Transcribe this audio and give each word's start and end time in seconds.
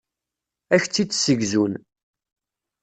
Ad 0.73 0.75
ak-tt-id-ssegzun. 0.79 1.73